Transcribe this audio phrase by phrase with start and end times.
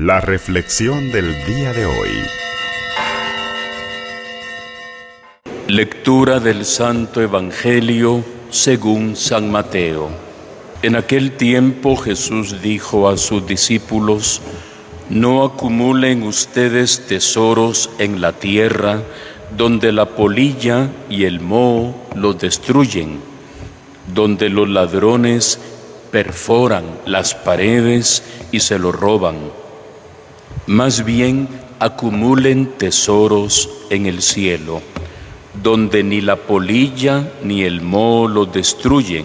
[0.00, 2.10] La reflexión del día de hoy.
[5.66, 10.08] Lectura del Santo Evangelio según San Mateo.
[10.82, 14.40] En aquel tiempo Jesús dijo a sus discípulos,
[15.10, 19.02] No acumulen ustedes tesoros en la tierra,
[19.56, 23.18] donde la polilla y el moho los destruyen,
[24.14, 25.58] donde los ladrones
[26.12, 28.22] perforan las paredes
[28.52, 29.67] y se lo roban.
[30.68, 31.48] Más bien
[31.78, 34.82] acumulen tesoros en el cielo,
[35.62, 39.24] donde ni la polilla ni el moho los destruyen,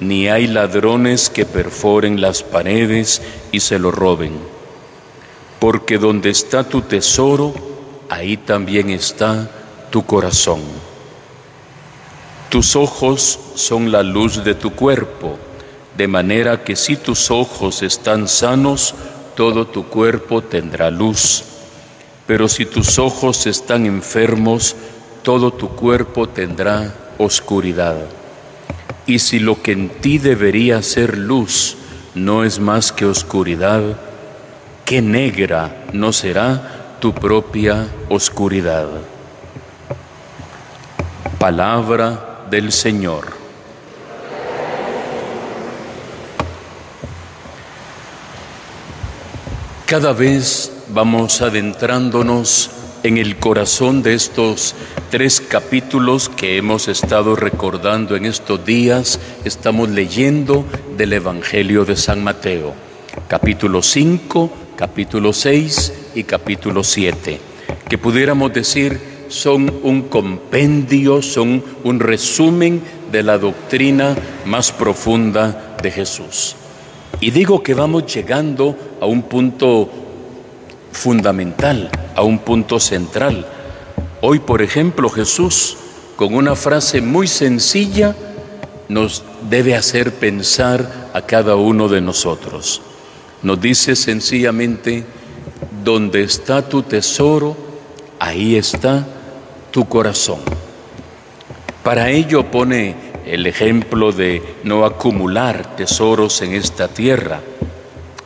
[0.00, 3.20] ni hay ladrones que perforen las paredes
[3.52, 4.32] y se lo roben.
[5.58, 7.52] Porque donde está tu tesoro,
[8.08, 9.50] ahí también está
[9.90, 10.62] tu corazón.
[12.48, 15.36] Tus ojos son la luz de tu cuerpo,
[15.98, 18.94] de manera que si tus ojos están sanos,
[19.40, 21.42] todo tu cuerpo tendrá luz.
[22.26, 24.76] Pero si tus ojos están enfermos,
[25.22, 27.96] todo tu cuerpo tendrá oscuridad.
[29.06, 31.78] Y si lo que en ti debería ser luz
[32.14, 33.80] no es más que oscuridad,
[34.84, 38.88] qué negra no será tu propia oscuridad.
[41.38, 43.39] Palabra del Señor.
[49.90, 52.70] Cada vez vamos adentrándonos
[53.02, 54.76] en el corazón de estos
[55.10, 59.18] tres capítulos que hemos estado recordando en estos días.
[59.44, 60.64] Estamos leyendo
[60.96, 62.72] del Evangelio de San Mateo,
[63.26, 67.40] capítulo 5, capítulo 6 y capítulo 7,
[67.88, 72.80] que pudiéramos decir son un compendio, son un resumen
[73.10, 74.14] de la doctrina
[74.46, 76.54] más profunda de Jesús.
[77.18, 79.88] Y digo que vamos llegando a un punto
[80.92, 83.46] fundamental, a un punto central.
[84.20, 85.76] Hoy, por ejemplo, Jesús,
[86.16, 88.14] con una frase muy sencilla,
[88.88, 92.82] nos debe hacer pensar a cada uno de nosotros.
[93.42, 95.04] Nos dice sencillamente,
[95.84, 97.56] donde está tu tesoro,
[98.18, 99.06] ahí está
[99.70, 100.40] tu corazón.
[101.82, 107.40] Para ello pone el ejemplo de no acumular tesoros en esta tierra,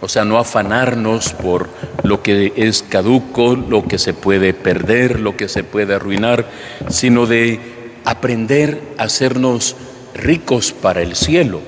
[0.01, 1.69] o sea, no afanarnos por
[2.03, 6.47] lo que es caduco, lo que se puede perder, lo que se puede arruinar,
[6.89, 7.61] sino de
[8.05, 9.77] aprender a hacernos
[10.15, 11.61] ricos para el cielo.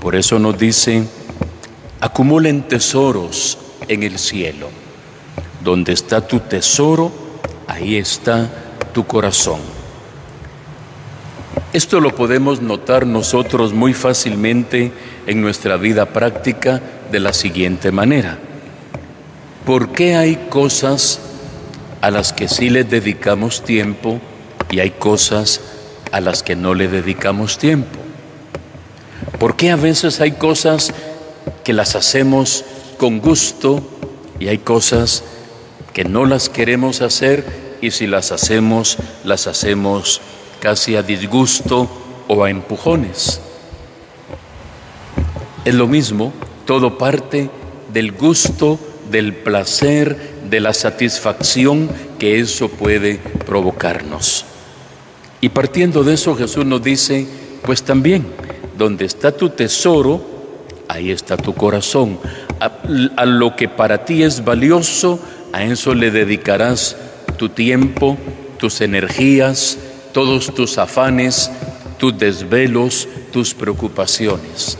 [0.00, 1.04] Por eso nos dice,
[2.00, 3.58] acumulen tesoros
[3.88, 4.68] en el cielo.
[5.62, 7.10] Donde está tu tesoro,
[7.68, 8.50] ahí está
[8.92, 9.73] tu corazón.
[11.74, 14.92] Esto lo podemos notar nosotros muy fácilmente
[15.26, 16.80] en nuestra vida práctica
[17.10, 18.38] de la siguiente manera.
[19.66, 21.18] ¿Por qué hay cosas
[22.00, 24.20] a las que sí le dedicamos tiempo
[24.70, 25.62] y hay cosas
[26.12, 27.98] a las que no le dedicamos tiempo?
[29.40, 30.94] ¿Por qué a veces hay cosas
[31.64, 32.64] que las hacemos
[32.98, 33.82] con gusto
[34.38, 35.24] y hay cosas
[35.92, 37.44] que no las queremos hacer
[37.80, 40.20] y si las hacemos, las hacemos
[40.64, 41.86] casi a disgusto
[42.26, 43.38] o a empujones.
[45.62, 46.32] Es lo mismo,
[46.64, 47.50] todo parte
[47.92, 48.78] del gusto,
[49.10, 50.16] del placer,
[50.48, 54.46] de la satisfacción que eso puede provocarnos.
[55.42, 57.26] Y partiendo de eso Jesús nos dice,
[57.62, 58.24] pues también,
[58.78, 60.24] donde está tu tesoro,
[60.88, 62.18] ahí está tu corazón.
[62.58, 62.72] A,
[63.20, 65.20] a, lo que para ti es valioso,
[65.52, 66.96] a eso le dedicarás
[67.36, 68.16] tu tiempo,
[68.56, 69.76] tus energías,
[70.14, 71.50] todos tus afanes,
[71.98, 74.78] tus desvelos, tus preocupaciones.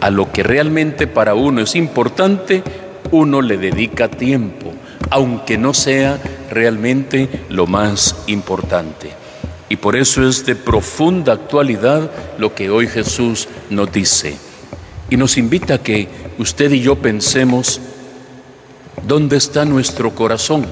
[0.00, 2.62] A lo que realmente para uno es importante,
[3.10, 4.74] uno le dedica tiempo,
[5.08, 6.20] aunque no sea
[6.50, 9.12] realmente lo más importante.
[9.70, 14.36] Y por eso es de profunda actualidad lo que hoy Jesús nos dice.
[15.08, 16.06] Y nos invita a que
[16.38, 17.80] usted y yo pensemos,
[19.08, 20.66] ¿dónde está nuestro corazón?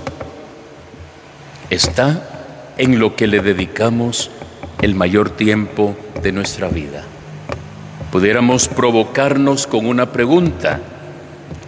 [1.70, 2.33] ¿Está
[2.78, 4.30] en lo que le dedicamos
[4.82, 7.04] el mayor tiempo de nuestra vida.
[8.10, 10.80] Pudiéramos provocarnos con una pregunta,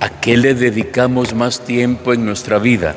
[0.01, 2.95] ¿a qué le dedicamos más tiempo en nuestra vida?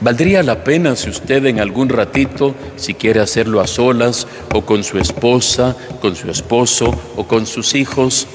[0.00, 4.82] ¿Valdría la pena si usted en algún ratito, si quiere hacerlo a solas o con
[4.82, 8.26] su esposa, con su esposo o con sus hijos,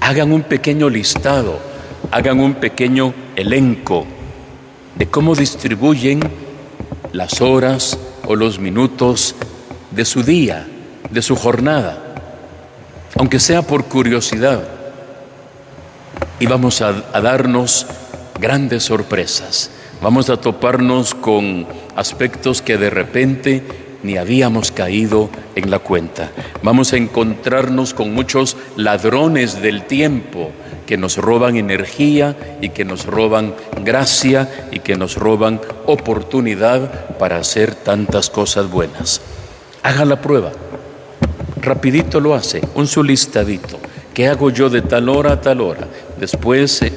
[0.00, 1.58] hagan un pequeño listado,
[2.10, 4.04] hagan un pequeño elenco
[4.96, 6.20] de cómo distribuyen
[7.12, 9.34] las horas o los minutos
[9.90, 10.66] de su día,
[11.10, 11.98] de su jornada,
[13.16, 14.62] aunque sea por curiosidad.
[16.40, 17.86] y vamos a, darnos
[18.40, 19.70] grandes sorpresas.
[20.00, 23.62] Vamos a toparnos con aspectos que de repente
[24.02, 26.30] ni habíamos caído en la cuenta.
[26.62, 30.50] Vamos a encontrarnos con muchos ladrones del tiempo
[30.86, 37.38] que nos roban energía y que nos roban gracia y que nos roban oportunidad para
[37.38, 39.20] hacer tantas cosas buenas.
[39.82, 40.52] Haga la prueba.
[41.60, 43.78] Rapidito lo hace, un su listadito.
[44.12, 45.86] ¿Qué hago yo de tal hora a tal hora?
[46.18, 46.92] Después eh,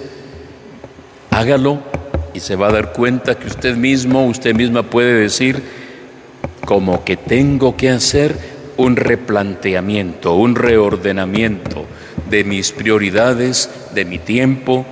[1.29, 1.79] hágalo
[2.33, 5.63] y se va a dar cuenta que usted mismo, usted misma puede decir,
[6.65, 8.35] como que tengo que hacer
[8.77, 11.85] un replanteamiento, un reordenamiento
[12.29, 14.85] de mis prioridades, de mi tiempo,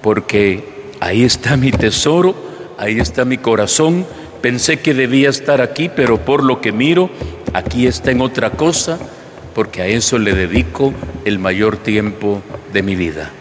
[0.00, 0.64] porque
[1.00, 2.34] ahí está mi tesoro,
[2.78, 4.06] ahí está mi corazón.
[4.40, 7.10] Pensé que debía estar aquí, pero por lo que miro,
[7.52, 8.98] aquí está en otra cosa,
[9.54, 10.94] porque a eso le dedico
[11.24, 12.40] el mayor tiempo
[12.72, 13.32] de mi vida.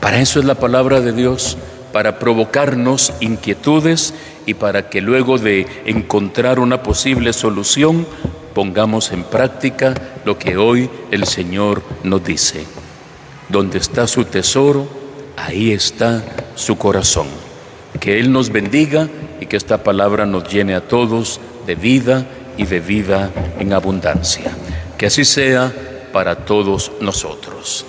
[0.00, 1.56] Para eso es la palabra de Dios,
[1.92, 4.14] para provocarnos inquietudes
[4.46, 8.06] y para que luego de encontrar una posible solución
[8.54, 9.94] pongamos en práctica
[10.24, 12.64] lo que hoy el Señor nos dice.
[13.48, 14.88] Donde está su tesoro,
[15.36, 16.22] ahí está
[16.54, 17.26] su corazón.
[18.00, 19.08] Que Él nos bendiga
[19.40, 24.52] y que esta palabra nos llene a todos de vida y de vida en abundancia.
[24.96, 25.72] Que así sea
[26.12, 27.86] para todos nosotros.